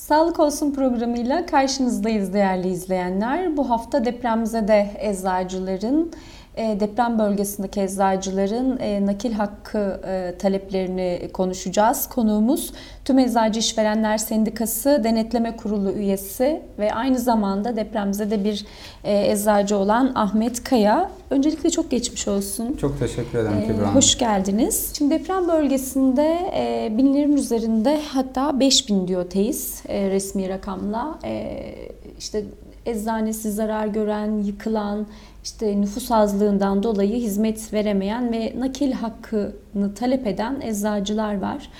Sağlık 0.00 0.40
Olsun 0.40 0.72
programıyla 0.72 1.46
karşınızdayız 1.46 2.32
değerli 2.32 2.68
izleyenler. 2.68 3.56
Bu 3.56 3.70
hafta 3.70 4.04
depremzede 4.04 4.90
eczacıların, 4.98 6.12
deprem 6.56 7.18
bölgesindeki 7.18 7.80
eczacıların 7.80 8.78
e, 8.80 9.06
nakil 9.06 9.32
hakkı 9.32 10.00
e, 10.06 10.38
taleplerini 10.38 11.30
konuşacağız. 11.32 12.08
Konuğumuz 12.08 12.72
Tüm 13.04 13.18
Eczacı 13.18 13.60
İşverenler 13.60 14.18
Sendikası 14.18 15.00
Denetleme 15.04 15.56
Kurulu 15.56 15.92
üyesi 15.92 16.62
ve 16.78 16.94
aynı 16.94 17.18
zamanda 17.18 17.76
depremzede 17.76 18.44
bir 18.44 18.66
eczacı 19.04 19.76
olan 19.76 20.12
Ahmet 20.14 20.64
Kaya. 20.64 21.10
Öncelikle 21.30 21.70
çok 21.70 21.90
geçmiş 21.90 22.28
olsun. 22.28 22.76
Çok 22.80 22.98
teşekkür 22.98 23.38
ederim 23.38 23.64
Kübra 23.66 23.82
Hanım. 23.82 23.94
Hoş 23.94 24.18
geldiniz. 24.18 24.92
Şimdi 24.98 25.14
deprem 25.14 25.48
bölgesinde 25.48 26.38
binlerin 26.98 27.36
üzerinde 27.36 28.00
hatta 28.08 28.60
5000 28.60 29.08
diyor 29.08 29.30
TEİS 29.30 29.86
resmi 29.86 30.48
rakamla. 30.48 31.18
işte 32.18 32.44
eczanesi 32.86 33.52
zarar 33.52 33.86
gören, 33.86 34.38
yıkılan, 34.38 35.06
işte 35.44 35.80
nüfus 35.80 36.10
azlığından 36.10 36.82
dolayı 36.82 37.14
hizmet 37.14 37.72
veremeyen 37.72 38.32
ve 38.32 38.54
nakil 38.58 38.92
hakkını 38.92 39.94
talep 39.94 40.26
eden 40.26 40.60
eczacılar 40.60 41.40
var. 41.40 41.70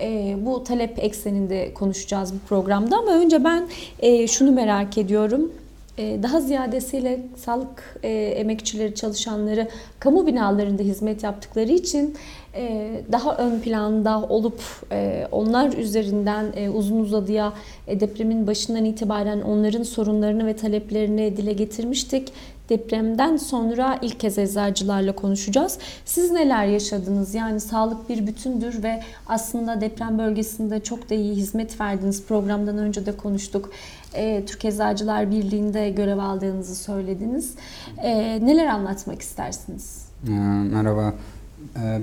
E, 0.00 0.36
bu 0.46 0.64
talep 0.64 0.98
ekseninde 0.98 1.74
konuşacağız 1.74 2.34
bu 2.34 2.38
programda 2.48 2.96
ama 2.96 3.12
önce 3.12 3.44
ben 3.44 3.68
e, 3.98 4.26
şunu 4.26 4.52
merak 4.52 4.98
ediyorum. 4.98 5.52
E, 5.98 6.22
daha 6.22 6.40
ziyadesiyle 6.40 7.20
sağlık 7.36 7.98
e, 8.02 8.08
emekçileri, 8.12 8.94
çalışanları 8.94 9.68
kamu 10.00 10.26
binalarında 10.26 10.82
hizmet 10.82 11.22
yaptıkları 11.22 11.72
için 11.72 12.16
e, 12.54 12.90
daha 13.12 13.36
ön 13.36 13.60
planda 13.60 14.22
olup 14.22 14.60
e, 14.92 15.26
onlar 15.32 15.72
üzerinden 15.72 16.72
uzun 16.72 17.00
uzadıya 17.00 17.52
depremin 17.86 18.46
başından 18.46 18.84
itibaren 18.84 19.40
onların 19.40 19.82
sorunlarını 19.82 20.46
ve 20.46 20.56
taleplerini 20.56 21.36
dile 21.36 21.52
getirmiştik. 21.52 22.32
Depremden 22.70 23.36
sonra 23.36 23.98
ilk 24.02 24.20
kez 24.20 24.38
eczacılarla 24.38 25.14
konuşacağız. 25.14 25.78
Siz 26.04 26.30
neler 26.30 26.66
yaşadınız? 26.66 27.34
Yani 27.34 27.60
sağlık 27.60 28.08
bir 28.08 28.26
bütündür 28.26 28.82
ve 28.82 29.02
aslında 29.26 29.80
deprem 29.80 30.18
bölgesinde 30.18 30.80
çok 30.80 31.10
da 31.10 31.14
iyi 31.14 31.34
hizmet 31.34 31.80
verdiniz. 31.80 32.26
Programdan 32.26 32.78
önce 32.78 33.06
de 33.06 33.16
konuştuk. 33.16 33.70
E, 34.14 34.44
Türk 34.46 34.64
Eczacılar 34.64 35.30
Birliği'nde 35.30 35.90
görev 35.90 36.18
aldığınızı 36.18 36.74
söylediniz. 36.74 37.54
E, 37.98 38.46
neler 38.46 38.66
anlatmak 38.66 39.22
istersiniz? 39.22 40.04
E, 40.28 40.30
merhaba. 40.72 41.14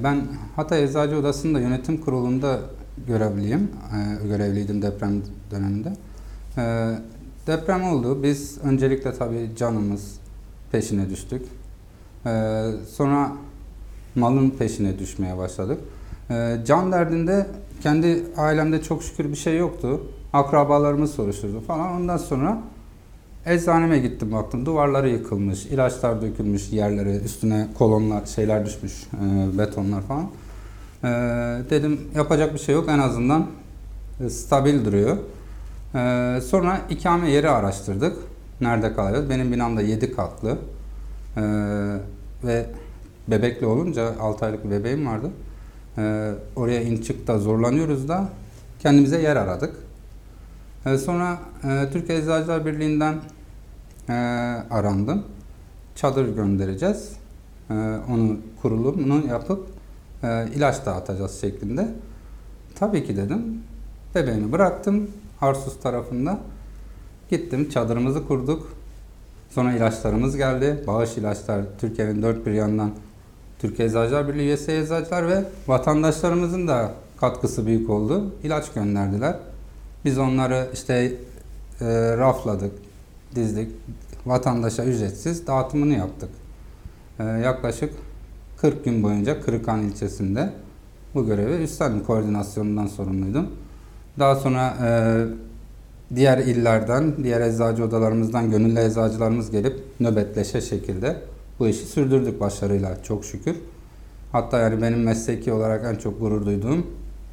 Ben 0.03 0.21
Hatay 0.55 0.83
Eczacı 0.83 1.17
Odası'nda 1.17 1.59
yönetim 1.59 2.02
kurulunda 2.02 2.59
görevliyim. 3.07 3.71
Görevliydim 4.23 4.81
deprem 4.81 5.21
döneminde. 5.52 5.93
Deprem 7.47 7.83
oldu. 7.83 8.23
Biz 8.23 8.57
öncelikle 8.63 9.13
tabii 9.13 9.49
canımız, 9.57 10.19
peşine 10.71 11.09
düştük. 11.09 11.41
Ee, 12.25 12.63
sonra 12.89 13.31
malın 14.15 14.49
peşine 14.49 14.99
düşmeye 14.99 15.37
başladık. 15.37 15.79
Ee, 16.29 16.57
can 16.65 16.91
derdinde 16.91 17.47
kendi 17.83 18.23
ailemde 18.37 18.81
çok 18.81 19.03
şükür 19.03 19.31
bir 19.31 19.35
şey 19.35 19.57
yoktu. 19.57 20.01
Akrabalarımız 20.33 21.11
soruşturdu 21.11 21.61
falan. 21.61 21.91
Ondan 21.91 22.17
sonra 22.17 22.61
eczaneme 23.45 23.99
gittim 23.99 24.31
baktım. 24.31 24.65
Duvarları 24.65 25.09
yıkılmış, 25.09 25.65
ilaçlar 25.65 26.21
dökülmüş 26.21 26.71
yerlere, 26.71 27.15
üstüne 27.15 27.67
kolonlar, 27.77 28.25
şeyler 28.25 28.65
düşmüş, 28.65 28.93
e, 29.03 29.57
betonlar 29.57 30.02
falan. 30.02 30.29
Ee, 31.03 31.07
dedim 31.69 32.02
yapacak 32.15 32.53
bir 32.53 32.59
şey 32.59 32.75
yok 32.75 32.89
en 32.89 32.99
azından 32.99 33.47
e, 34.25 34.29
stabil 34.29 34.85
duruyor. 34.85 35.17
Ee, 35.95 36.41
sonra 36.41 36.81
ikame 36.89 37.29
yeri 37.29 37.49
araştırdık 37.49 38.17
nerede 38.61 38.94
kalıyoruz? 38.94 39.30
Benim 39.30 39.52
binamda 39.52 39.81
7 39.81 40.11
katlı 40.16 40.58
ee, 41.38 41.41
ve 42.44 42.66
bebekli 43.27 43.65
olunca 43.65 44.20
6 44.20 44.45
aylık 44.45 44.65
bir 44.65 44.71
bebeğim 44.71 45.08
vardı. 45.08 45.31
Ee, 45.98 46.31
oraya 46.55 46.81
in 46.81 47.02
çıkta 47.02 47.39
zorlanıyoruz 47.39 48.08
da 48.08 48.30
kendimize 48.80 49.21
yer 49.21 49.36
aradık. 49.36 49.76
Ee, 50.86 50.98
sonra 50.98 51.39
e, 51.64 51.89
Türkiye 51.93 52.17
Eczacılar 52.17 52.65
Birliği'nden 52.65 53.15
e, 54.09 54.14
arandım. 54.71 55.23
Çadır 55.95 56.36
göndereceğiz. 56.36 57.14
E, 57.70 57.73
onu 58.10 58.37
kurulumunu 58.61 59.27
yapıp 59.27 59.67
e, 60.23 60.48
ilaç 60.55 60.86
dağıtacağız 60.86 61.42
şeklinde. 61.42 61.87
Tabii 62.76 63.05
ki 63.05 63.17
dedim. 63.17 63.61
Bebeğimi 64.15 64.52
bıraktım 64.52 65.11
Arsus 65.42 65.80
tarafında. 65.80 66.39
Gittim 67.30 67.70
çadırımızı 67.70 68.27
kurduk. 68.27 68.77
Sonra 69.49 69.73
ilaçlarımız 69.73 70.38
geldi. 70.38 70.83
Bağış 70.88 71.17
ilaçlar 71.17 71.61
Türkiye'nin 71.80 72.21
dört 72.21 72.45
bir 72.45 72.52
yandan 72.52 72.92
Türkiye 73.60 73.88
Eczacılar 73.88 74.27
Birliği 74.27 74.42
üyesi 74.42 74.71
eczacılar 74.71 75.27
ve 75.27 75.43
vatandaşlarımızın 75.67 76.67
da 76.67 76.92
katkısı 77.20 77.66
büyük 77.66 77.89
oldu. 77.89 78.36
İlaç 78.43 78.73
gönderdiler. 78.73 79.36
Biz 80.05 80.17
onları 80.17 80.70
işte 80.73 80.93
e, 81.82 81.86
rafladık, 82.17 82.71
dizdik. 83.36 83.71
Vatandaşa 84.26 84.83
ücretsiz 84.83 85.48
dağıtımını 85.48 85.93
yaptık. 85.93 86.30
E, 87.20 87.23
yaklaşık 87.23 87.93
40 88.58 88.86
gün 88.86 89.04
boyunca 89.04 89.42
Kırıkhan 89.42 89.82
ilçesinde 89.82 90.54
bu 91.16 91.26
görevi 91.26 91.64
üstlendim. 91.64 92.04
Koordinasyonundan 92.04 92.87
sorumluydum. 92.87 93.48
Daha 94.20 94.36
sonra 94.36 94.77
e, 94.83 94.89
diğer 96.15 96.37
illerden, 96.37 97.23
diğer 97.23 97.41
eczacı 97.41 97.83
odalarımızdan 97.83 98.51
gönüllü 98.51 98.79
eczacılarımız 98.79 99.51
gelip 99.51 99.83
nöbetleşe 99.99 100.61
şekilde 100.61 101.21
bu 101.59 101.67
işi 101.67 101.85
sürdürdük 101.85 102.39
başarıyla 102.39 103.03
çok 103.03 103.25
şükür. 103.25 103.55
Hatta 104.31 104.59
yani 104.59 104.81
benim 104.81 105.03
mesleki 105.03 105.53
olarak 105.53 105.85
en 105.85 105.95
çok 105.95 106.19
gurur 106.19 106.45
duyduğum 106.45 106.87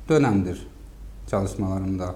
dönemdir 0.09 0.67
çalışmalarımda. 1.31 2.15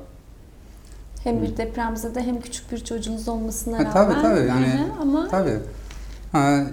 Hem 1.25 1.43
bir 1.43 1.57
depremzede 1.57 2.23
hem 2.23 2.41
küçük 2.41 2.73
bir 2.73 2.85
çocuğunuz 2.85 3.29
olmasına 3.29 3.79
rağmen. 3.79 3.91
Ha, 3.91 3.93
tabii 3.93 4.23
tabii 4.23 4.49
yani 4.49 4.87
ama... 5.01 5.29
tabii. 5.29 5.59
Ha, 6.33 6.65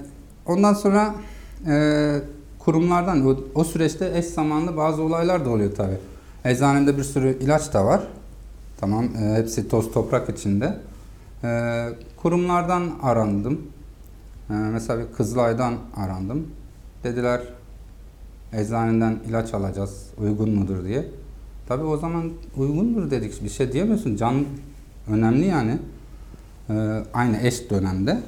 ondan 0.46 0.74
sonra 0.74 1.16
e, 1.68 2.16
kurumlardan 2.60 3.28
o, 3.28 3.38
o 3.56 3.64
süreçte 3.64 4.12
eş 4.16 4.26
zamanlı 4.26 4.78
bazı 4.78 5.02
olaylar 5.02 5.46
da 5.46 5.50
oluyor 5.50 5.76
tabii. 5.76 5.98
Eczanemde 6.46 6.98
bir 6.98 7.04
sürü 7.04 7.38
ilaç 7.40 7.74
da 7.74 7.86
var. 7.86 8.02
Tamam, 8.78 9.06
e, 9.06 9.36
hepsi 9.36 9.68
toz 9.68 9.92
toprak 9.92 10.30
içinde. 10.30 10.78
E, 11.44 11.90
kurumlardan 12.18 12.92
arandım. 13.02 13.62
E, 14.50 14.54
mesela 14.54 15.00
bir 15.00 15.16
Kızılay'dan 15.18 15.74
arandım. 15.96 16.48
Dediler 17.04 17.42
eczaneden 18.54 19.18
ilaç 19.30 19.54
alacağız, 19.54 20.08
uygun 20.18 20.50
mudur 20.50 20.84
diye. 20.84 21.06
Tabii 21.68 21.84
o 21.84 21.98
zaman 21.98 22.32
uygundur 22.58 23.12
dedik, 23.12 23.44
bir 23.44 23.50
şey 23.50 23.72
diyemiyorsun. 23.74 24.16
Can 24.16 24.46
önemli 25.10 25.46
yani. 25.46 25.78
E, 26.70 27.04
aynı 27.14 27.38
eş 27.38 27.70
dönemde. 27.70 28.22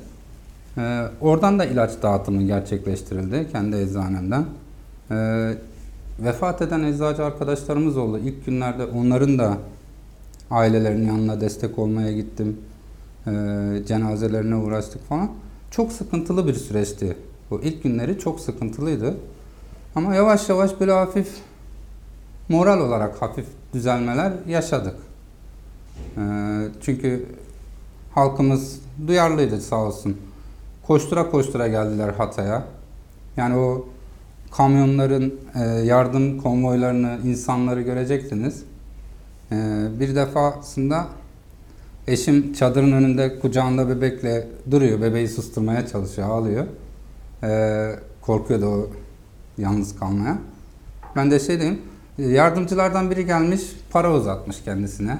E, 0.77 1.03
oradan 1.21 1.59
da 1.59 1.65
ilaç 1.65 1.91
dağıtımı 2.01 2.43
gerçekleştirildi 2.43 3.47
kendi 3.51 3.75
eczanemden. 3.75 4.45
E, 5.11 5.15
vefat 6.19 6.61
eden 6.61 6.83
eczacı 6.83 7.25
arkadaşlarımız 7.25 7.97
oldu. 7.97 8.19
İlk 8.19 8.45
günlerde 8.45 8.85
onların 8.85 9.37
da 9.39 9.57
Ailelerin 10.51 11.07
yanına 11.07 11.41
destek 11.41 11.79
olmaya 11.79 12.11
gittim. 12.11 12.57
E, 13.27 13.31
cenazelerine 13.87 14.55
uğraştık 14.55 15.09
falan. 15.09 15.31
Çok 15.71 15.91
sıkıntılı 15.91 16.47
bir 16.47 16.53
süreçti. 16.53 17.17
Bu 17.51 17.61
ilk 17.61 17.83
günleri 17.83 18.19
çok 18.19 18.39
sıkıntılıydı. 18.39 19.17
Ama 19.95 20.15
yavaş 20.15 20.49
yavaş 20.49 20.79
böyle 20.79 20.91
hafif 20.91 21.29
moral 22.49 22.79
olarak 22.79 23.21
hafif 23.21 23.45
düzelmeler 23.73 24.33
yaşadık. 24.47 24.95
E, 26.17 26.21
çünkü 26.81 27.25
halkımız 28.13 28.79
duyarlıydı 29.07 29.61
sağ 29.61 29.75
olsun. 29.75 30.17
Koştura 30.87 31.31
koştura 31.31 31.67
geldiler 31.67 32.09
Hatay'a. 32.09 32.63
Yani 33.37 33.55
o 33.55 33.87
kamyonların 34.51 35.39
e, 35.55 35.59
yardım 35.63 36.41
konvoylarını, 36.41 37.19
insanları 37.25 37.81
görecektiniz. 37.81 38.63
Ee, 39.51 39.87
bir 39.99 40.15
defasında 40.15 41.07
eşim 42.07 42.53
çadırın 42.53 42.91
önünde 42.91 43.39
kucağında 43.39 43.89
bebekle 43.89 44.47
duruyor. 44.71 45.01
Bebeği 45.01 45.27
susturmaya 45.27 45.87
çalışıyor, 45.87 46.29
ağlıyor. 46.29 46.65
Ee, 47.43 47.95
korkuyordu 48.21 48.65
o 48.65 48.89
yalnız 49.57 49.99
kalmaya. 49.99 50.37
Ben 51.15 51.31
de 51.31 51.39
şey 51.39 51.59
diyeyim, 51.59 51.81
yardımcılardan 52.17 53.11
biri 53.11 53.25
gelmiş, 53.25 53.61
para 53.89 54.13
uzatmış 54.13 54.63
kendisine. 54.63 55.19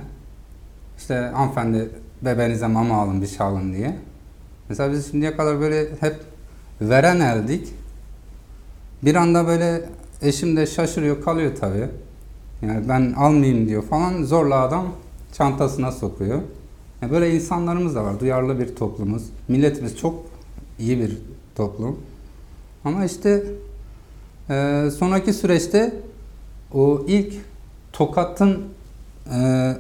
İşte 0.98 1.16
hanımefendi 1.16 1.90
bebeğinize 2.22 2.68
mama 2.68 3.02
alın, 3.02 3.22
bir 3.22 3.28
şey 3.28 3.48
alın 3.48 3.74
diye. 3.74 3.98
Mesela 4.70 4.92
biz 4.92 5.12
şimdiye 5.12 5.38
kadar 5.38 5.60
böyle 5.60 5.90
hep 6.00 6.16
veren 6.82 7.20
eldik. 7.20 7.74
Bir 9.04 9.16
anda 9.16 9.48
böyle 9.48 9.90
eşim 10.22 10.58
de 10.58 10.66
şaşırıyor, 10.66 11.22
kalıyor 11.24 11.52
tabii. 11.60 11.90
Yani 12.62 12.90
ben 12.90 13.14
almayayım 13.14 13.68
diyor 13.68 13.84
falan. 13.84 14.24
Zorla 14.24 14.62
adam 14.62 14.88
çantasına 15.34 15.92
sokuyor. 15.92 16.42
Yani 17.02 17.12
böyle 17.12 17.36
insanlarımız 17.36 17.96
da 17.96 18.04
var. 18.04 18.20
Duyarlı 18.20 18.60
bir 18.60 18.76
toplumuz. 18.76 19.24
Milletimiz 19.48 19.98
çok 19.98 20.26
iyi 20.80 21.00
bir 21.00 21.18
toplum. 21.56 22.00
Ama 22.86 23.06
işte 23.06 23.44
e, 24.50 24.90
sonraki 24.98 25.34
süreçte 25.34 25.94
o 26.74 27.06
ilk 27.08 27.34
tokatın 27.94 28.64
e, 29.34 29.74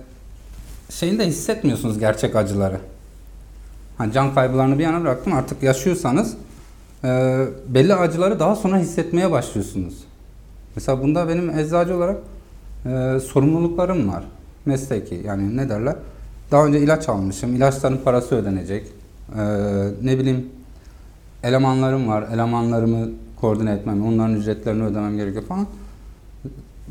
şeyini 0.89 1.19
de 1.19 1.27
hissetmiyorsunuz 1.27 1.99
gerçek 1.99 2.35
acıları. 2.35 2.79
Hani 3.97 4.13
can 4.13 4.35
kaybılarını 4.35 4.79
bir 4.79 4.83
yana 4.83 5.01
bıraktım 5.01 5.33
artık 5.33 5.63
yaşıyorsanız 5.63 6.37
e, 7.03 7.07
belli 7.67 7.95
acıları 7.95 8.39
daha 8.39 8.55
sonra 8.55 8.77
hissetmeye 8.77 9.31
başlıyorsunuz. 9.31 10.03
Mesela 10.75 11.01
bunda 11.01 11.29
benim 11.29 11.59
eczacı 11.59 11.95
olarak 11.95 12.17
e, 12.85 13.19
sorumluluklarım 13.19 14.09
var. 14.09 14.23
Mesleki 14.65 15.21
yani 15.25 15.57
ne 15.57 15.69
derler? 15.69 15.95
Daha 16.51 16.65
önce 16.65 16.79
ilaç 16.79 17.09
almışım. 17.09 17.55
ilaçların 17.55 17.97
parası 17.97 18.35
ödenecek. 18.35 18.87
E, 19.37 19.43
ne 20.03 20.19
bileyim 20.19 20.49
elemanlarım 21.43 22.07
var. 22.07 22.25
Elemanlarımı 22.33 23.09
koordine 23.41 23.71
etmem, 23.71 24.05
onların 24.05 24.35
ücretlerini 24.35 24.83
ödemem 24.83 25.17
gerekiyor 25.17 25.43
falan. 25.43 25.67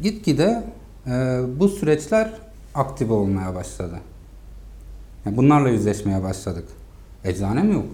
Gitgide 0.02 0.64
e, 1.06 1.40
bu 1.58 1.68
süreçler 1.68 2.32
aktif 2.74 3.10
olmaya 3.10 3.54
başladı. 3.54 3.94
Yani 5.24 5.36
bunlarla 5.36 5.68
yüzleşmeye 5.68 6.22
başladık. 6.22 6.64
Eczanem 7.24 7.72
yok. 7.72 7.84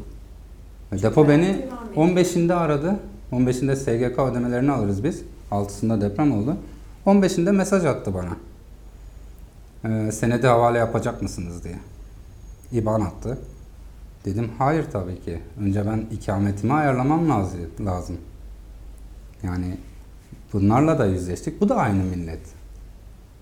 E, 0.93 1.03
Depo 1.03 1.29
beni 1.29 1.67
15'inde 1.97 2.55
aradı. 2.55 2.97
15'inde 3.33 3.77
SGK 3.77 4.19
ödemelerini 4.19 4.73
alırız 4.73 5.05
biz. 5.05 5.23
6'sında 5.51 6.01
deprem 6.01 6.33
oldu. 6.33 6.57
15'inde 7.07 7.53
mesaj 7.53 7.85
attı 7.85 8.15
bana. 8.15 8.37
Ee, 9.85 10.13
senedi 10.13 10.47
havale 10.47 10.79
yapacak 10.79 11.23
mısınız 11.23 11.65
diye. 11.65 11.79
İban 12.73 13.01
attı. 13.01 13.39
Dedim 14.25 14.51
hayır 14.59 14.87
tabii 14.93 15.21
ki. 15.21 15.41
Önce 15.61 15.87
ben 15.87 16.07
ikametimi 16.11 16.73
ayarlamam 16.73 17.31
lazım. 17.81 18.17
Yani 19.43 19.79
bunlarla 20.53 20.99
da 20.99 21.07
yüzleştik. 21.07 21.61
Bu 21.61 21.69
da 21.69 21.77
aynı 21.77 22.05
millet. 22.05 22.41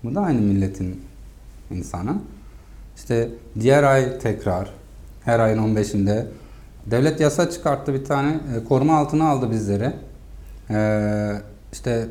Bu 0.03 0.15
da 0.15 0.21
aynı 0.21 0.41
milletin 0.41 1.01
insanı. 1.71 2.15
İşte 2.95 3.29
diğer 3.59 3.83
ay 3.83 4.19
tekrar 4.19 4.73
her 5.25 5.39
ayın 5.39 5.57
15'inde 5.57 6.25
devlet 6.85 7.19
yasa 7.19 7.49
çıkarttı 7.49 7.93
bir 7.93 8.05
tane. 8.05 8.39
E, 8.55 8.63
koruma 8.63 8.97
altına 8.97 9.29
aldı 9.29 9.51
bizleri. 9.51 9.93
E, 10.69 11.41
işte 11.73 12.07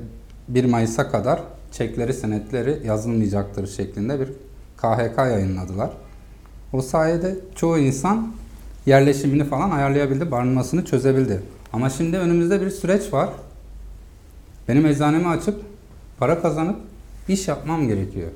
1 0.55 0.64
Mayıs'a 0.64 1.11
kadar 1.11 1.41
çekleri 1.73 2.14
senetleri 2.14 2.87
yazılmayacaktır 2.87 3.67
şeklinde 3.67 4.20
bir 4.20 4.29
KHK 4.76 5.19
yayınladılar. 5.19 5.91
O 6.73 6.82
sayede 6.82 7.37
çoğu 7.55 7.79
insan 7.79 8.32
yerleşimini 8.87 9.44
falan 9.44 9.70
ayarlayabildi, 9.70 10.31
barınmasını 10.31 10.85
çözebildi. 10.85 11.43
Ama 11.73 11.91
şimdi 11.91 12.19
önümüzde 12.19 12.61
bir 12.61 12.70
süreç 12.70 13.12
var. 13.12 13.29
Benim 14.69 14.87
eczanemi 14.87 15.29
açıp 15.29 15.62
para 16.19 16.43
kazanıp 16.43 16.76
iş 17.29 17.49
yapmam 17.49 17.88
gerekiyor. 17.88 18.31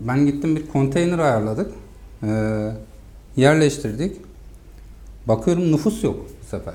Ben 0.00 0.26
gittim 0.26 0.56
bir 0.56 0.66
konteyner 0.66 1.18
ayarladık. 1.18 1.72
Ee, 2.22 2.72
yerleştirdik. 3.36 4.16
Bakıyorum 5.28 5.72
nüfus 5.72 6.04
yok 6.04 6.26
bu 6.42 6.46
sefer. 6.46 6.74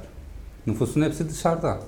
Nüfusun 0.68 1.02
hepsi 1.02 1.30
dışarıda. 1.30 1.80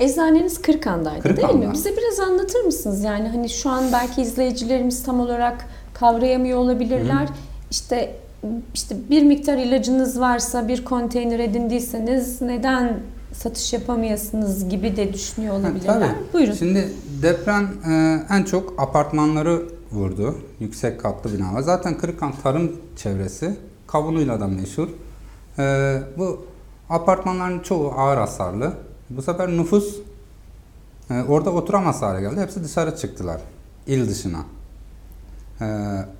Eczaneniz 0.00 0.62
Kırıkan'daydı 0.62 1.24
değil 1.24 1.36
Kırıkan'da. 1.36 1.66
mi? 1.66 1.72
Bize 1.72 1.90
biraz 1.96 2.20
anlatır 2.20 2.60
mısınız? 2.64 3.04
Yani 3.04 3.28
hani 3.28 3.48
şu 3.48 3.70
an 3.70 3.84
belki 3.92 4.22
izleyicilerimiz 4.22 5.02
tam 5.02 5.20
olarak 5.20 5.66
kavrayamıyor 5.94 6.58
olabilirler. 6.58 7.28
İşte 7.70 8.16
işte 8.74 8.96
bir 9.10 9.22
miktar 9.22 9.56
ilacınız 9.58 10.20
varsa 10.20 10.68
bir 10.68 10.84
konteyner 10.84 11.38
edindiyseniz 11.38 12.42
neden 12.42 13.00
satış 13.32 13.72
yapamayasınız 13.72 14.68
gibi 14.68 14.96
de 14.96 15.12
düşünüyor 15.12 15.54
Ha, 15.54 15.60
olabilirler. 15.60 15.94
tabii. 16.00 16.32
Buyurun. 16.32 16.52
Şimdi 16.52 16.88
deprem 17.22 17.68
e, 17.90 18.20
en 18.34 18.42
çok 18.42 18.82
apartmanları 18.82 19.62
vurdu. 19.92 20.38
Yüksek 20.60 21.00
katlı 21.00 21.32
binalar. 21.38 21.60
Zaten 21.60 21.98
Kırıkhan 21.98 22.32
tarım 22.42 22.72
çevresi. 22.96 23.56
Kavunuyla 23.86 24.40
da 24.40 24.46
meşhur. 24.46 24.88
E, 25.58 25.96
bu 26.18 26.46
apartmanların 26.90 27.60
çoğu 27.60 27.92
ağır 27.96 28.16
hasarlı. 28.16 28.72
Bu 29.16 29.22
sefer 29.22 29.48
nüfus 29.48 29.96
e, 31.10 31.22
orada 31.22 31.50
oturamaz 31.50 32.02
hale 32.02 32.20
geldi. 32.20 32.40
Hepsi 32.40 32.64
dışarı 32.64 32.96
çıktılar. 32.96 33.40
il 33.86 34.08
dışına. 34.08 34.44
E, 35.60 35.66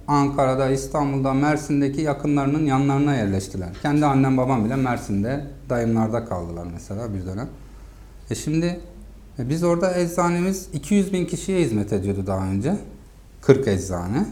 Ankara'da, 0.08 0.70
İstanbul'da, 0.70 1.34
Mersin'deki 1.34 2.00
yakınlarının 2.00 2.66
yanlarına 2.66 3.14
yerleştiler. 3.14 3.68
Kendi 3.82 4.06
annem 4.06 4.36
babam 4.36 4.64
bile 4.64 4.76
Mersin'de, 4.76 5.44
dayımlarda 5.70 6.24
kaldılar 6.24 6.66
mesela 6.72 7.14
bir 7.14 7.26
dönem. 7.26 7.48
E 8.30 8.34
şimdi 8.34 8.80
e, 9.38 9.48
biz 9.48 9.62
orada 9.62 9.94
eczanemiz 9.98 10.68
200 10.72 11.12
bin 11.12 11.26
kişiye 11.26 11.60
hizmet 11.60 11.92
ediyordu 11.92 12.24
daha 12.26 12.46
önce. 12.46 12.76
40 13.40 13.68
eczane. 13.68 14.26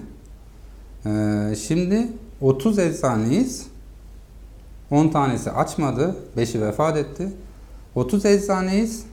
E, 1.06 1.54
şimdi 1.56 2.08
30 2.40 2.78
eczaneyiz. 2.78 3.66
10 4.90 5.08
tanesi 5.08 5.50
açmadı. 5.50 6.16
5'i 6.36 6.62
vefat 6.62 6.96
etti. 6.96 7.28
30 7.94 8.24
eczaneyiz. 8.24 9.06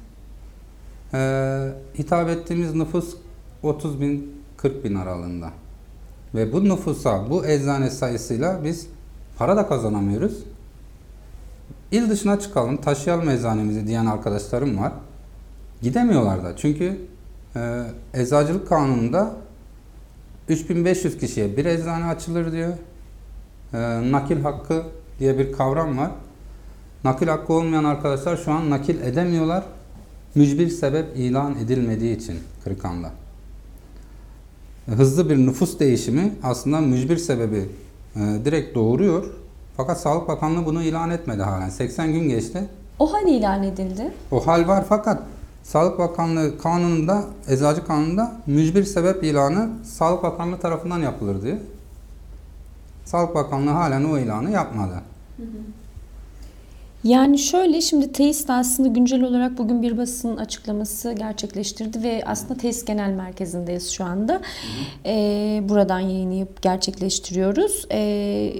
E, 1.13 1.73
hitap 1.97 2.29
ettiğimiz 2.29 2.75
nüfus 2.75 3.15
30 3.63 4.01
bin 4.01 4.35
40 4.57 4.83
bin 4.83 4.95
aralığında. 4.95 5.49
Ve 6.35 6.53
bu 6.53 6.63
nüfusa, 6.63 7.29
bu 7.29 7.45
eczane 7.45 7.89
sayısıyla 7.89 8.63
biz 8.63 8.87
para 9.37 9.57
da 9.57 9.67
kazanamıyoruz. 9.67 10.43
İl 11.91 12.09
dışına 12.09 12.39
çıkalım, 12.39 12.77
taşıyalım 12.77 13.29
eczanemizi 13.29 13.87
diyen 13.87 14.05
arkadaşlarım 14.05 14.77
var. 14.77 14.91
Gidemiyorlar 15.81 16.43
da. 16.43 16.55
Çünkü 16.55 16.97
e, 17.55 17.83
eczacılık 18.13 18.69
kanununda 18.69 19.35
3500 20.49 21.17
kişiye 21.17 21.57
bir 21.57 21.65
eczane 21.65 22.05
açılır 22.05 22.51
diyor. 22.51 22.73
E, 23.73 24.11
nakil 24.11 24.41
hakkı 24.41 24.83
diye 25.19 25.37
bir 25.37 25.51
kavram 25.51 25.97
var. 25.97 26.11
Nakil 27.03 27.27
hakkı 27.27 27.53
olmayan 27.53 27.83
arkadaşlar 27.83 28.37
şu 28.37 28.51
an 28.51 28.69
nakil 28.69 29.01
edemiyorlar. 29.01 29.63
Mücbir 30.35 30.69
sebep 30.69 31.17
ilan 31.17 31.55
edilmediği 31.55 32.17
için 32.17 32.39
Kırıkan'da. 32.63 33.11
E, 34.87 34.91
Hızlı 34.91 35.29
bir 35.29 35.37
nüfus 35.37 35.79
değişimi 35.79 36.33
aslında 36.43 36.81
mücbir 36.81 37.17
sebebi 37.17 37.69
e, 38.15 38.19
direkt 38.45 38.75
doğuruyor. 38.75 39.25
Fakat 39.77 39.99
Sağlık 40.01 40.27
Bakanlığı 40.27 40.65
bunu 40.65 40.83
ilan 40.83 41.09
etmedi 41.09 41.41
halen. 41.44 41.69
80 41.69 42.13
gün 42.13 42.29
geçti. 42.29 42.63
O 42.99 43.13
hal 43.13 43.27
ilan 43.27 43.63
edildi. 43.63 44.13
O 44.31 44.47
hal 44.47 44.68
var 44.68 44.85
fakat 44.89 45.23
Sağlık 45.63 45.99
Bakanlığı 45.99 46.57
kanununda, 46.57 47.23
eczacı 47.47 47.85
kanununda 47.87 48.35
mücbir 48.47 48.83
sebep 48.83 49.23
ilanı 49.23 49.69
Sağlık 49.83 50.23
Bakanlığı 50.23 50.59
tarafından 50.59 50.99
yapılır 50.99 51.41
diyor. 51.41 51.57
Sağlık 53.06 53.35
Bakanlığı 53.35 53.71
halen 53.71 54.03
o 54.03 54.18
ilanı 54.18 54.51
yapmadı. 54.51 55.01
Yani 57.03 57.39
şöyle 57.39 57.81
şimdi 57.81 58.11
TEİS 58.11 58.49
aslında 58.49 58.89
güncel 58.89 59.23
olarak 59.23 59.57
bugün 59.57 59.81
bir 59.81 59.97
basın 59.97 60.37
açıklaması 60.37 61.11
gerçekleştirdi 61.11 62.03
ve 62.03 62.23
aslında 62.25 62.56
TEİS 62.56 62.85
Genel 62.85 63.09
Merkezi'ndeyiz 63.09 63.91
şu 63.91 64.03
anda. 64.03 64.41
Ee, 65.06 65.61
buradan 65.69 65.99
yayınlayıp 65.99 66.61
gerçekleştiriyoruz. 66.61 67.85
Ee, 67.91 68.53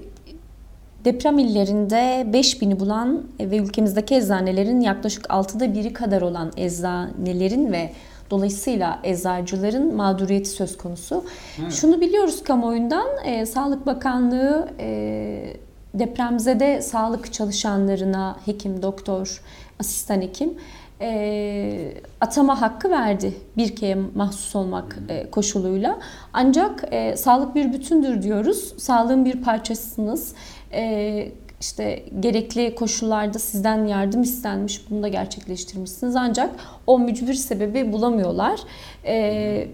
deprem 1.06 1.40
illerinde 1.40 2.28
5000'i 2.34 2.80
bulan 2.80 3.24
ve 3.40 3.58
ülkemizdeki 3.58 4.16
eczanelerin 4.16 4.82
yaklaşık 4.82 5.26
6'da 5.26 5.74
biri 5.74 5.94
kadar 5.94 6.22
olan 6.22 6.52
eczanelerin 6.58 7.72
ve 7.72 7.90
Dolayısıyla 8.32 9.00
eczacıların 9.04 9.96
mağduriyeti 9.96 10.50
söz 10.50 10.78
konusu. 10.78 11.24
Evet. 11.62 11.74
Şunu 11.74 12.02
biliyoruz 12.02 12.44
kamuoyundan, 12.44 13.08
e, 13.26 13.46
Sağlık 13.46 13.86
Bakanlığı 13.86 14.70
e, 14.80 15.58
depremzede 15.94 16.82
sağlık 16.82 17.34
çalışanlarına 17.34 18.38
hekim, 18.46 18.82
doktor, 18.82 19.42
asistan 19.80 20.22
hekim 20.22 20.54
e, 21.02 21.94
atama 22.22 22.62
hakkı 22.62 22.90
verdi. 22.90 23.34
Bir 23.58 23.76
kere 23.76 23.98
mahsus 24.16 24.56
olmak 24.56 25.00
e, 25.10 25.30
koşuluyla. 25.30 26.00
Ancak 26.34 26.84
e, 26.92 27.18
sağlık 27.18 27.56
bir 27.56 27.74
bütündür 27.74 28.22
diyoruz. 28.22 28.74
Sağlığın 28.78 29.26
bir 29.26 29.42
parçasısınız. 29.42 30.34
E, 30.74 31.32
işte 31.62 32.04
gerekli 32.20 32.76
koşullarda 32.76 33.40
sizden 33.40 33.86
yardım 33.86 34.22
istenmiş, 34.22 34.90
bunu 34.90 35.04
da 35.04 35.08
gerçekleştirmişsiniz. 35.08 36.16
Ancak 36.16 36.56
o 36.88 37.00
mücbir 37.00 37.34
sebebi 37.34 37.94
bulamıyorlar. 37.94 38.60
E, 39.06 39.68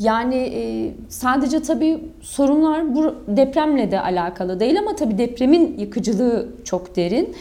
yani 0.00 0.36
e, 0.36 0.92
sadece 1.08 1.62
tabii 1.62 2.04
sorunlar 2.20 2.94
bu 2.94 3.14
depremle 3.28 3.90
de 3.90 4.00
alakalı 4.00 4.60
değil 4.60 4.78
ama 4.78 4.96
tabii 4.96 5.18
depremin 5.18 5.78
yıkıcılığı 5.78 6.48
çok 6.64 6.96
derin. 6.96 7.36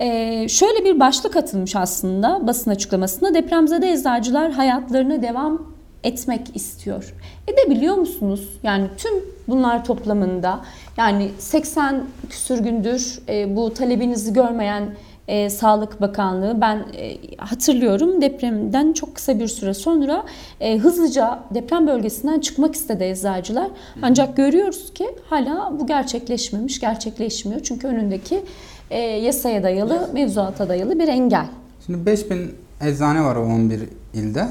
E, 0.00 0.48
şöyle 0.48 0.84
bir 0.84 1.00
başlık 1.00 1.36
atılmış 1.36 1.76
aslında 1.76 2.46
basın 2.46 2.70
açıklamasında 2.70 3.34
depremzede 3.34 3.92
eczacılar 3.92 4.52
hayatlarına 4.52 5.22
devam 5.22 5.62
etmek 6.04 6.56
istiyor. 6.56 7.14
Edebiliyor 7.48 7.94
musunuz? 7.94 8.48
Yani 8.62 8.86
tüm 8.96 9.12
bunlar 9.48 9.84
toplamında 9.84 10.60
yani 10.96 11.28
80 11.38 12.04
küsür 12.30 12.58
gündür 12.58 13.18
e, 13.28 13.56
bu 13.56 13.74
talebinizi 13.74 14.32
görmeyen 14.32 14.88
e, 15.28 15.50
Sağlık 15.50 16.00
Bakanlığı 16.00 16.60
ben 16.60 16.76
e, 16.96 17.18
hatırlıyorum 17.36 18.22
depremden 18.22 18.92
çok 18.92 19.14
kısa 19.14 19.38
bir 19.38 19.48
süre 19.48 19.74
sonra 19.74 20.24
e, 20.60 20.78
hızlıca 20.78 21.40
deprem 21.54 21.86
bölgesinden 21.86 22.40
çıkmak 22.40 22.74
istedi 22.74 23.04
eczacılar. 23.04 23.68
Ancak 24.02 24.36
görüyoruz 24.36 24.92
ki 24.94 25.06
hala 25.30 25.72
bu 25.80 25.86
gerçekleşmemiş, 25.86 26.80
gerçekleşmiyor. 26.80 27.60
Çünkü 27.62 27.86
önündeki 27.86 28.44
e, 28.90 28.98
yasaya 28.98 29.62
dayalı, 29.62 30.10
mevzuata 30.12 30.68
dayalı 30.68 30.98
bir 30.98 31.08
engel. 31.08 31.46
Şimdi 31.86 32.06
5000 32.06 32.54
eczane 32.80 33.24
var 33.24 33.36
o 33.36 33.40
11 33.42 33.80
ilde. 34.14 34.48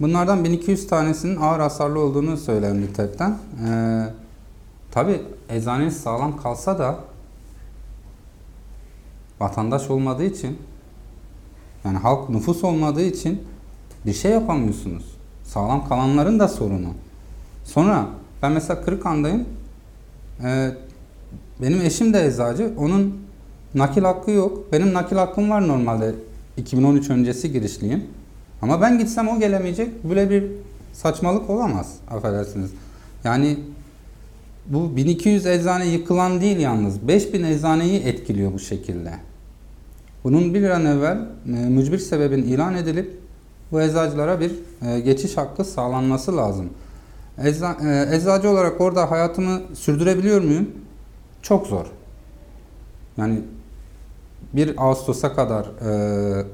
Bunlardan 0.00 0.44
1200 0.44 0.86
tanesinin 0.86 1.36
ağır 1.36 1.60
hasarlı 1.60 2.00
olduğunu 2.00 2.36
söylendi 2.36 2.92
TEP'ten. 2.92 3.30
Ee, 3.68 4.04
Tabi 4.96 5.22
eczaneniz 5.48 5.96
sağlam 5.96 6.36
kalsa 6.36 6.78
da 6.78 6.98
vatandaş 9.40 9.90
olmadığı 9.90 10.24
için 10.24 10.58
yani 11.84 11.98
halk 11.98 12.30
nüfus 12.30 12.64
olmadığı 12.64 13.02
için 13.02 13.42
bir 14.06 14.12
şey 14.12 14.30
yapamıyorsunuz. 14.30 15.04
Sağlam 15.44 15.88
kalanların 15.88 16.38
da 16.38 16.48
sorunu. 16.48 16.88
Sonra 17.64 18.06
ben 18.42 18.52
mesela 18.52 18.84
Kırıkhan'dayım. 18.84 19.44
Ee, 20.44 20.70
benim 21.62 21.80
eşim 21.80 22.12
de 22.12 22.26
eczacı. 22.26 22.72
Onun 22.78 23.20
nakil 23.74 24.02
hakkı 24.02 24.30
yok. 24.30 24.72
Benim 24.72 24.94
nakil 24.94 25.16
hakkım 25.16 25.50
var 25.50 25.68
normalde. 25.68 26.14
2013 26.56 27.10
öncesi 27.10 27.52
girişliyim. 27.52 28.04
Ama 28.62 28.80
ben 28.80 28.98
gitsem 28.98 29.28
o 29.28 29.38
gelemeyecek. 29.38 30.04
Böyle 30.04 30.30
bir 30.30 30.44
saçmalık 30.92 31.50
olamaz. 31.50 31.94
Affedersiniz. 32.10 32.70
Yani 33.24 33.58
bu 34.68 34.96
1200 34.96 35.46
eczane 35.46 35.86
yıkılan 35.86 36.40
değil 36.40 36.58
yalnız. 36.58 37.08
5000 37.08 37.42
eczaneyi 37.42 38.00
etkiliyor 38.00 38.52
bu 38.52 38.58
şekilde. 38.58 39.12
Bunun 40.24 40.54
bir 40.54 40.70
an 40.70 40.84
evvel 40.84 41.18
e, 41.46 41.50
mücbir 41.50 41.98
sebebin 41.98 42.42
ilan 42.42 42.74
edilip 42.74 43.20
bu 43.72 43.82
eczacılara 43.82 44.40
bir 44.40 44.52
e, 44.86 45.00
geçiş 45.00 45.36
hakkı 45.36 45.64
sağlanması 45.64 46.36
lazım. 46.36 46.70
Ecza, 47.44 47.76
e, 47.82 48.16
eczacı 48.16 48.50
olarak 48.50 48.80
orada 48.80 49.10
hayatımı 49.10 49.60
sürdürebiliyor 49.74 50.42
muyum? 50.42 50.70
Çok 51.42 51.66
zor. 51.66 51.86
Yani 53.16 53.40
1 54.52 54.74
Ağustos'a 54.78 55.34
kadar 55.34 55.64
e, 55.64 56.44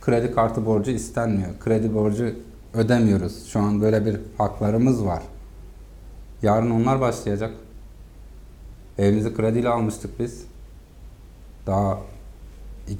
kredi 0.00 0.34
kartı 0.34 0.66
borcu 0.66 0.90
istenmiyor. 0.90 1.50
Kredi 1.60 1.94
borcu 1.94 2.32
ödemiyoruz. 2.74 3.46
Şu 3.46 3.60
an 3.60 3.80
böyle 3.80 4.06
bir 4.06 4.16
haklarımız 4.38 5.04
var. 5.04 5.22
Yarın 6.42 6.70
onlar 6.70 7.00
başlayacak. 7.00 7.50
Evimizi 8.98 9.34
krediyle 9.34 9.68
almıştık 9.68 10.20
biz. 10.20 10.44
Daha 11.66 11.98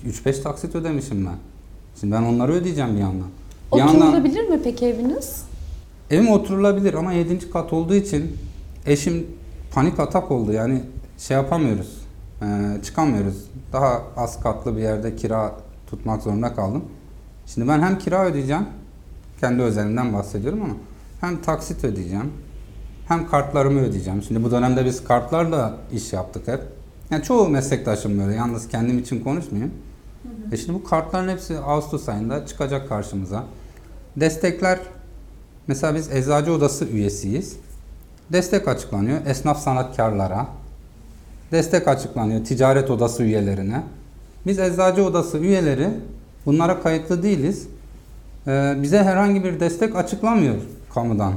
3-5 0.07 0.43
taksit 0.43 0.75
ödemişim 0.75 1.27
ben. 1.27 1.37
Şimdi 2.01 2.15
ben 2.15 2.23
onları 2.23 2.53
ödeyeceğim 2.53 2.95
bir 2.95 3.01
yandan. 3.01 3.29
Bir 3.73 3.79
yandan 3.79 3.97
Oturulabilir 3.97 4.49
mi 4.49 4.61
peki 4.65 4.87
eviniz? 4.87 5.45
evim 6.11 6.29
oturulabilir 6.29 6.95
ama 6.95 7.13
7. 7.13 7.51
kat 7.51 7.73
olduğu 7.73 7.95
için 7.95 8.37
eşim 8.87 9.27
panik 9.73 10.01
atak 10.01 10.31
oldu. 10.31 10.53
Yani 10.53 10.83
şey 11.19 11.37
yapamıyoruz. 11.37 12.01
Ee, 12.43 12.47
çıkamıyoruz. 12.85 13.45
Daha 13.73 14.03
az 14.17 14.43
katlı 14.43 14.77
bir 14.77 14.83
yerde 14.83 15.17
kira 15.17 15.55
tutmak 15.91 16.23
zorunda 16.23 16.55
kaldım. 16.55 16.85
Şimdi 17.47 17.69
ben 17.69 17.81
hem 17.83 17.99
kira 17.99 18.25
ödeyeceğim. 18.25 18.67
Kendi 19.41 19.63
özelimden 19.63 20.13
bahsediyorum 20.13 20.63
ama 20.63 20.75
hem 21.21 21.43
taksit 21.43 21.85
ödeyeceğim. 21.85 22.33
Hem 23.11 23.29
kartlarımı 23.29 23.81
ödeyeceğim. 23.81 24.23
Şimdi 24.23 24.45
bu 24.45 24.51
dönemde 24.51 24.85
biz 24.85 25.05
kartlarla 25.05 25.77
iş 25.93 26.13
yaptık 26.13 26.49
hep. 26.49 26.61
Yani 27.11 27.23
çoğu 27.23 27.49
meslektaşım 27.49 28.19
böyle. 28.19 28.35
Yalnız 28.35 28.69
kendim 28.69 28.99
için 28.99 29.25
konuşmayayım. 29.25 29.75
E 30.53 30.57
şimdi 30.57 30.75
bu 30.75 30.85
kartların 30.85 31.29
hepsi 31.29 31.59
Ağustos 31.59 32.09
ayında 32.09 32.47
çıkacak 32.47 32.89
karşımıza. 32.89 33.45
Destekler 34.17 34.79
mesela 35.67 35.95
biz 35.95 36.13
Eczacı 36.13 36.53
Odası 36.53 36.85
üyesiyiz. 36.85 37.57
Destek 38.33 38.69
açıklanıyor 38.69 39.27
esnaf 39.27 39.63
sanatkarlara. 39.63 40.47
Destek 41.53 41.89
açıklanıyor 41.89 42.45
ticaret 42.45 42.91
odası 42.91 43.23
üyelerine. 43.23 43.83
Biz 44.47 44.59
Eczacı 44.59 45.05
Odası 45.05 45.39
üyeleri 45.39 45.89
bunlara 46.47 46.83
kayıtlı 46.83 47.23
değiliz. 47.23 47.69
Ee, 48.47 48.77
bize 48.83 49.03
herhangi 49.03 49.45
bir 49.45 49.61
destek 49.61 49.97
açıklamıyor 49.97 50.55
kamudan. 50.95 51.35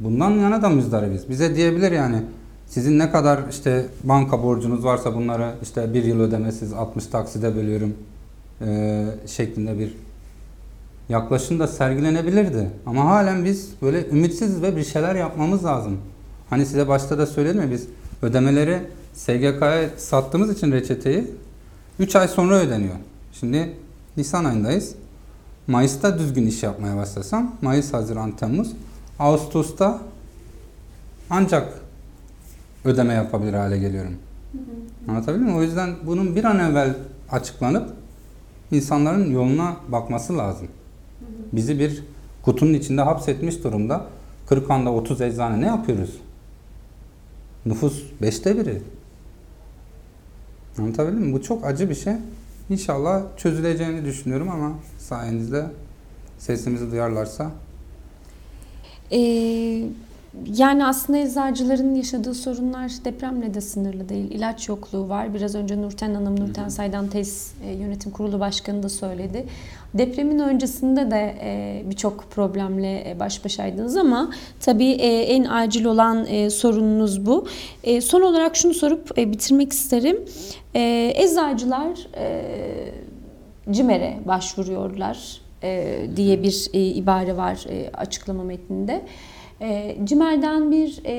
Bundan 0.00 0.30
yana 0.30 0.62
da 0.62 0.68
müzdaribiz. 0.68 1.28
Bize 1.28 1.56
diyebilir 1.56 1.92
yani 1.92 2.22
sizin 2.66 2.98
ne 2.98 3.10
kadar 3.10 3.40
işte 3.50 3.86
banka 4.04 4.42
borcunuz 4.42 4.84
varsa 4.84 5.14
bunları 5.14 5.54
işte 5.62 5.94
bir 5.94 6.04
yıl 6.04 6.20
ödemesiz 6.20 6.72
60 6.72 7.06
takside 7.06 7.56
bölüyorum 7.56 7.94
e, 8.60 9.04
şeklinde 9.26 9.78
bir 9.78 9.94
yaklaşım 11.08 11.58
da 11.58 11.68
sergilenebilirdi. 11.68 12.70
Ama 12.86 13.04
halen 13.04 13.44
biz 13.44 13.70
böyle 13.82 14.08
ümitsiz 14.08 14.62
ve 14.62 14.76
bir 14.76 14.84
şeyler 14.84 15.14
yapmamız 15.14 15.64
lazım. 15.64 15.98
Hani 16.50 16.66
size 16.66 16.88
başta 16.88 17.18
da 17.18 17.26
söyledim 17.26 17.60
ya 17.60 17.70
biz 17.70 17.86
ödemeleri 18.22 18.78
SGK'ya 19.14 19.90
sattığımız 19.96 20.50
için 20.50 20.72
reçeteyi 20.72 21.30
3 21.98 22.16
ay 22.16 22.28
sonra 22.28 22.58
ödeniyor. 22.58 22.94
Şimdi 23.32 23.72
Nisan 24.16 24.44
ayındayız. 24.44 24.94
Mayıs'ta 25.66 26.18
düzgün 26.18 26.46
iş 26.46 26.62
yapmaya 26.62 26.96
başlasam 26.96 27.54
Mayıs, 27.62 27.92
Haziran, 27.92 28.36
Temmuz 28.36 28.72
Ağustos'ta 29.18 30.00
ancak 31.30 31.80
ödeme 32.84 33.14
yapabilir 33.14 33.52
hale 33.52 33.78
geliyorum. 33.78 34.14
Anlatabildim 35.08 35.46
mi? 35.46 35.54
O 35.54 35.62
yüzden 35.62 35.94
bunun 36.06 36.36
bir 36.36 36.44
an 36.44 36.58
evvel 36.58 36.94
açıklanıp 37.30 37.90
insanların 38.70 39.30
yoluna 39.30 39.76
bakması 39.88 40.38
lazım. 40.38 40.68
Bizi 41.52 41.78
bir 41.78 42.04
kutunun 42.42 42.74
içinde 42.74 43.02
hapsetmiş 43.02 43.64
durumda. 43.64 44.06
Kırıkhan'da 44.48 44.92
30 44.92 45.20
eczane 45.20 45.60
ne 45.60 45.66
yapıyoruz? 45.66 46.16
Nüfus 47.66 48.02
5'te 48.22 48.58
biri. 48.58 48.82
Anlatabildim 50.78 51.20
mi? 51.20 51.32
Bu 51.32 51.42
çok 51.42 51.66
acı 51.66 51.90
bir 51.90 51.94
şey. 51.94 52.12
İnşallah 52.70 53.22
çözüleceğini 53.36 54.04
düşünüyorum 54.04 54.48
ama 54.48 54.72
sayenizde 54.98 55.66
sesimizi 56.38 56.90
duyarlarsa 56.90 57.50
Ee, 59.12 59.82
yani 60.56 60.86
aslında 60.86 61.18
eczacıların 61.18 61.94
yaşadığı 61.94 62.34
sorunlar 62.34 62.92
depremle 63.04 63.54
de 63.54 63.60
sınırlı 63.60 64.08
değil. 64.08 64.30
İlaç 64.30 64.68
yokluğu 64.68 65.08
var. 65.08 65.34
Biraz 65.34 65.54
önce 65.54 65.82
Nurten 65.82 66.14
Hanım, 66.14 66.40
Nurten 66.40 66.68
Saydan 66.68 67.08
Tesis 67.08 67.52
e, 67.64 67.72
Yönetim 67.72 68.12
Kurulu 68.12 68.40
Başkanı 68.40 68.82
da 68.82 68.88
söyledi. 68.88 69.46
Depremin 69.94 70.38
öncesinde 70.38 71.10
de 71.10 71.36
e, 71.40 71.82
birçok 71.90 72.30
problemle 72.30 73.10
e, 73.10 73.20
baş 73.20 73.44
başaydınız 73.44 73.96
ama 73.96 74.30
tabii 74.60 74.90
e, 74.90 75.22
en 75.22 75.44
acil 75.44 75.84
olan 75.84 76.26
e, 76.26 76.50
sorununuz 76.50 77.26
bu. 77.26 77.46
E, 77.84 78.00
son 78.00 78.22
olarak 78.22 78.56
şunu 78.56 78.74
sorup 78.74 79.18
e, 79.18 79.32
bitirmek 79.32 79.72
isterim. 79.72 80.24
E, 80.74 81.12
eczacılar 81.16 82.06
e, 82.16 82.42
CİMER'e 83.70 84.18
başvuruyorlar 84.26 85.45
e, 85.66 86.16
diye 86.16 86.42
bir 86.42 86.68
e, 86.72 86.80
ibare 86.80 87.36
var 87.36 87.64
e, 87.68 87.90
açıklama 87.96 88.44
metninde. 88.44 89.02
E, 89.60 89.96
CİMER'den 90.04 90.70
bir 90.70 91.00
e, 91.06 91.16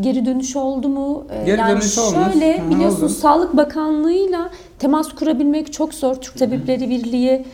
geri 0.00 0.26
dönüş 0.26 0.56
oldu 0.56 0.88
mu? 0.88 1.26
E, 1.30 1.44
Geri 1.44 1.58
dönüş 1.60 1.98
olmuş. 1.98 2.32
Şöyle 2.32 2.62
Hı, 2.62 2.70
biliyorsunuz 2.70 3.02
oldu. 3.12 3.20
Sağlık 3.20 3.56
Bakanlığı'yla 3.56 4.50
temas 4.78 5.08
kurabilmek 5.14 5.72
çok 5.72 5.94
zor. 5.94 6.14
Türk 6.14 6.38
Tabipleri 6.38 6.90
Birliği 6.90 7.44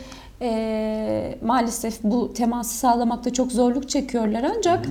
e, 0.42 1.34
maalesef 1.44 2.02
bu 2.02 2.32
teması 2.34 2.76
sağlamakta 2.78 3.32
çok 3.32 3.52
zorluk 3.52 3.88
çekiyorlar 3.88 4.44
ancak 4.58 4.86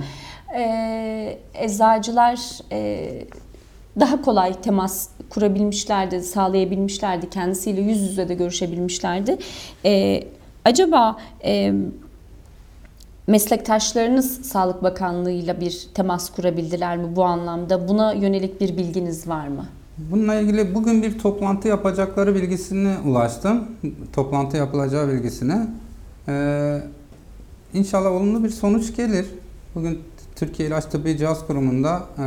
e, 0.58 1.38
eczacılar 1.54 2.38
e, 2.72 3.08
daha 4.00 4.22
kolay 4.22 4.60
temas 4.60 5.08
kurabilmişlerdi, 5.30 6.22
sağlayabilmişlerdi. 6.22 7.30
Kendisiyle 7.30 7.80
yüz 7.80 8.00
yüze 8.00 8.28
de 8.28 8.34
görüşebilmişlerdi. 8.34 9.38
E, 9.84 10.24
acaba 10.64 11.16
e, 11.44 11.74
meslektaşlarınız 13.26 14.46
Sağlık 14.46 14.82
Bakanlığı'yla 14.82 15.60
bir 15.60 15.88
temas 15.94 16.30
kurabildiler 16.30 16.96
mi 16.96 17.16
bu 17.16 17.24
anlamda? 17.24 17.88
Buna 17.88 18.12
yönelik 18.12 18.60
bir 18.60 18.76
bilginiz 18.76 19.28
var 19.28 19.48
mı? 19.48 19.66
Bununla 19.98 20.34
ilgili 20.34 20.74
bugün 20.74 21.02
bir 21.02 21.18
toplantı 21.18 21.68
yapacakları 21.68 22.34
bilgisine 22.34 22.96
ulaştım. 23.06 23.64
Toplantı 24.12 24.56
yapılacağı 24.56 25.08
bilgisine. 25.08 25.66
Ee, 26.28 26.82
inşallah 27.74 28.10
olumlu 28.10 28.44
bir 28.44 28.50
sonuç 28.50 28.96
gelir. 28.96 29.26
Bugün 29.74 29.98
Türkiye 30.36 30.68
İlaç 30.68 30.84
Tıbbi 30.84 31.18
Cihaz 31.18 31.46
Kurumu'nda 31.46 32.02
e, 32.18 32.22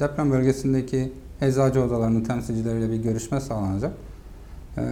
deprem 0.00 0.30
bölgesindeki 0.30 1.12
eczacı 1.40 1.82
odalarının 1.82 2.24
temsilcileriyle 2.24 2.90
bir 2.90 2.96
görüşme 2.96 3.40
sağlanacak. 3.40 3.92
Ee, 4.78 4.82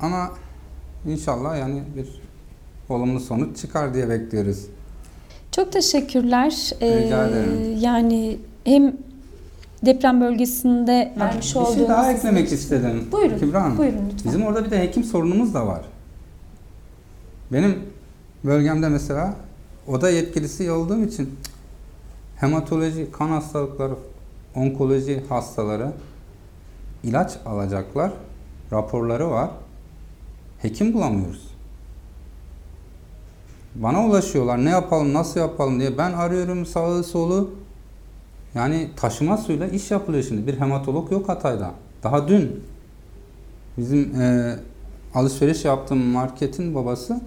ama 0.00 0.30
inşallah 1.06 1.58
yani 1.58 1.82
bir 1.96 2.22
olumlu 2.88 3.20
sonuç 3.20 3.56
çıkar 3.56 3.94
diye 3.94 4.08
bekliyoruz. 4.08 4.66
Çok 5.52 5.72
teşekkürler. 5.72 6.70
Ee, 6.80 7.04
Rica 7.04 7.28
ederim. 7.28 7.76
Yani 7.80 8.38
hem 8.64 8.96
deprem 9.86 10.20
bölgesinde 10.20 11.12
vermiş 11.18 11.54
bir 11.54 11.60
olduğunuz... 11.60 11.76
şey 11.76 11.88
daha 11.88 12.12
eklemek 12.12 12.52
istedim. 12.52 13.08
Buyurun, 13.12 13.38
Kübra 13.38 13.62
Hanım. 13.62 13.78
buyurun 13.78 14.10
lütfen. 14.12 14.32
Bizim 14.32 14.46
orada 14.46 14.64
bir 14.64 14.70
de 14.70 14.78
hekim 14.78 15.04
sorunumuz 15.04 15.54
da 15.54 15.66
var. 15.66 15.84
Benim 17.52 17.78
bölgemde 18.44 18.88
mesela 18.88 19.34
oda 19.86 20.10
yetkilisi 20.10 20.70
olduğum 20.70 21.04
için 21.04 21.38
hematoloji, 22.36 23.12
kan 23.12 23.28
hastalıkları, 23.28 23.94
onkoloji 24.54 25.22
hastaları 25.28 25.92
ilaç 27.04 27.32
alacaklar. 27.46 28.12
Raporları 28.72 29.30
var. 29.30 29.50
Hekim 30.62 30.94
bulamıyoruz. 30.94 31.52
Bana 33.74 34.06
ulaşıyorlar. 34.06 34.64
Ne 34.64 34.70
yapalım, 34.70 35.14
nasıl 35.14 35.40
yapalım 35.40 35.80
diye. 35.80 35.98
Ben 35.98 36.12
arıyorum 36.12 36.66
sağı 36.66 37.04
solu. 37.04 37.50
Yani 38.54 38.90
taşıma 38.96 39.36
suyla 39.36 39.66
iş 39.66 39.90
yapılıyor 39.90 40.24
şimdi. 40.24 40.46
Bir 40.46 40.60
hematolog 40.60 41.12
yok 41.12 41.28
Hatay'da. 41.28 41.70
Daha 42.02 42.28
dün 42.28 42.60
bizim 43.78 44.20
e, 44.20 44.56
alışveriş 45.14 45.64
yaptığım 45.64 45.98
marketin 45.98 46.74
babası 46.74 47.20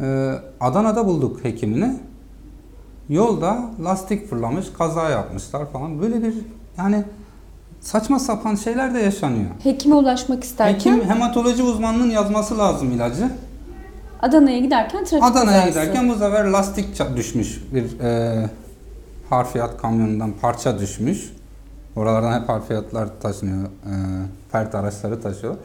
e, 0.00 0.32
Adana'da 0.60 1.06
bulduk 1.06 1.44
hekimini. 1.44 1.96
Yolda 3.08 3.70
lastik 3.84 4.30
fırlamış, 4.30 4.66
kaza 4.78 5.10
yapmışlar 5.10 5.70
falan. 5.72 6.02
Böyle 6.02 6.22
bir 6.22 6.34
yani 6.78 7.04
saçma 7.82 8.18
sapan 8.18 8.54
şeyler 8.54 8.94
de 8.94 8.98
yaşanıyor. 8.98 9.50
Hekime 9.62 9.94
ulaşmak 9.94 10.44
isterken 10.44 10.94
Hekim 10.96 11.08
hematoloji 11.10 11.62
uzmanının 11.62 12.10
yazması 12.10 12.58
lazım 12.58 12.90
ilacı. 12.90 13.28
Adana'ya 14.22 14.58
giderken 14.58 15.04
trafik 15.04 15.24
Adana'ya 15.24 15.64
kazası. 15.64 15.70
giderken 15.80 16.08
bu 16.08 16.12
sefer 16.12 16.44
lastik 16.44 16.96
ça- 16.96 17.16
düşmüş. 17.16 17.62
Bir 17.74 18.00
e, 18.00 18.50
harfiyat 19.30 19.82
kamyonundan 19.82 20.32
parça 20.42 20.78
düşmüş. 20.78 21.32
Oralardan 21.96 22.40
hep 22.40 22.48
harfiyatlar 22.48 23.08
taşınıyor. 23.20 23.68
E, 24.54 24.58
araçları 24.76 25.20
taşıyor. 25.22 25.56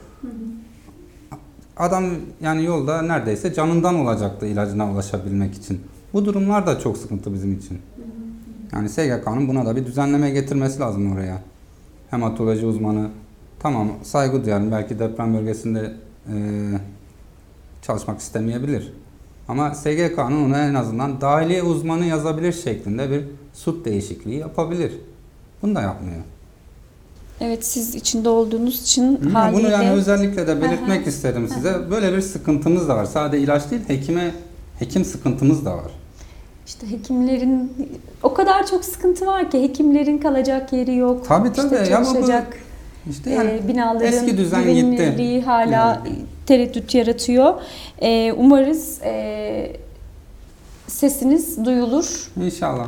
Adam 1.78 2.06
yani 2.42 2.64
yolda 2.66 3.02
neredeyse 3.02 3.54
canından 3.54 3.96
olacaktı 3.96 4.46
ilacına 4.46 4.92
ulaşabilmek 4.92 5.56
için. 5.56 5.82
Bu 6.14 6.26
durumlar 6.26 6.68
da 6.68 6.80
çok 6.80 6.98
sıkıntı 6.98 7.34
bizim 7.34 7.54
için. 7.58 7.82
Yani 8.74 8.90
SGK'nın 8.90 9.48
buna 9.48 9.66
da 9.66 9.76
bir 9.76 9.86
düzenleme 9.86 10.30
getirmesi 10.30 10.80
lazım 10.80 11.12
oraya. 11.14 11.38
Hematoloji 12.10 12.66
uzmanı 12.66 13.10
tamam 13.60 13.92
saygı 14.04 14.46
duyarım. 14.46 14.72
Belki 14.72 15.00
deprem 15.00 15.34
bölgesinde 15.34 15.94
e, 16.28 16.36
çalışmak 17.82 18.20
istemeyebilir. 18.20 18.94
Ama 19.48 19.76
SGK'nın 19.76 20.46
ona 20.46 20.66
en 20.66 20.74
azından 20.74 21.22
dahiliye 21.22 21.64
uzmanı 21.64 22.06
yazabilir 22.06 22.54
şeklinde 22.54 23.12
bir 23.12 23.24
sut 23.54 23.86
değişikliği 23.86 24.38
yapabilir. 24.40 24.92
Bunu 25.62 25.76
da 25.76 25.82
yapmıyor. 25.82 26.22
Evet 27.42 27.66
siz 27.66 27.96
içinde 27.96 28.30
olduğunuz 28.30 28.82
için 28.82 29.22
Hı, 29.22 29.30
haliyle 29.30 29.64
Bunu 29.64 29.72
yani 29.72 29.90
özellikle 29.90 30.48
de 30.48 30.52
Aha. 30.52 30.62
belirtmek 30.62 31.08
istedim 31.08 31.50
size. 31.54 31.92
Böyle 31.92 32.18
bir 32.18 32.22
sıkıntımız 32.22 32.88
da 32.88 32.96
var. 32.96 33.06
Sadece 33.06 33.44
ilaç 33.44 33.72
değil, 33.72 33.82
hekime 33.88 34.32
hekim 34.80 35.06
sıkıntımız 35.06 35.66
da 35.66 35.78
var. 35.78 35.92
İşte 36.68 36.92
hekimlerin 36.92 37.74
o 38.24 38.34
kadar 38.34 38.68
çok 38.68 38.86
sıkıntı 38.86 39.26
var 39.26 39.52
ki 39.52 39.64
hekimlerin 39.64 40.18
kalacak 40.18 40.74
yeri 40.74 40.96
yok. 40.96 41.26
Tabii, 41.28 41.48
İşte 41.48 41.62
tabii. 41.70 41.76
Ya 41.92 42.02
bu- 42.02 42.06
bu- 42.06 42.14
çalışacak 42.14 42.58
İşte 43.10 43.30
yani 43.30 43.50
e, 43.50 43.68
binaların 43.68 44.08
eski 44.14 44.38
düzen 44.38 44.62
güvenilirliği 44.64 45.36
gitti. 45.36 45.46
hala 45.46 45.72
Yani. 46.06 46.16
tereddüt 46.46 46.96
yaratıyor. 46.96 47.54
E, 48.02 48.32
umarız 48.34 49.02
e, 49.04 49.76
sesiniz 50.88 51.66
duyulur. 51.66 52.32
inşallah. 52.46 52.88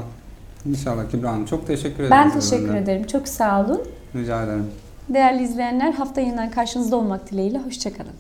İnşallah 0.66 1.12
Kübra 1.12 1.32
Hanım. 1.32 1.46
Çok 1.46 1.68
teşekkür 1.68 1.96
ederim. 2.04 2.12
Ben 2.12 2.34
teşekkür 2.34 2.68
benden. 2.68 2.84
ederim. 2.84 3.04
Çok 3.08 3.28
sağ 3.28 3.62
olun. 3.66 3.82
Rica 4.16 4.44
ederim. 4.44 4.66
Değerli 5.10 5.44
izleyenler 5.44 5.92
hafta 5.92 6.22
yeniden 6.22 6.52
karşınızda 6.52 6.96
olmak 6.96 7.32
dileğiyle. 7.32 7.58
Hoşçakalın. 7.58 8.12